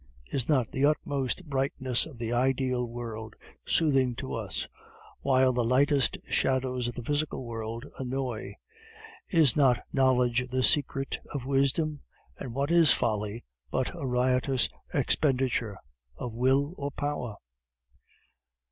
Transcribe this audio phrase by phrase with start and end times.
[0.31, 3.35] Is not the utmost brightness of the ideal world
[3.67, 4.67] soothing to us,
[5.19, 8.55] while the lightest shadows of the physical world annoy?
[9.29, 12.01] Is not knowledge the secret of wisdom?
[12.39, 15.77] And what is folly but a riotous expenditure
[16.17, 17.35] of Will or Power?"